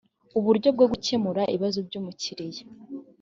[0.39, 2.63] uburyo bwo gukemura ibibazo by umukiriya